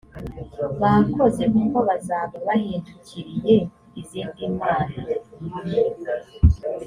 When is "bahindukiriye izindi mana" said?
2.47-4.95